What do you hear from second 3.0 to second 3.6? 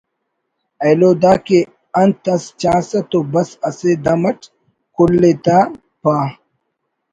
تو بس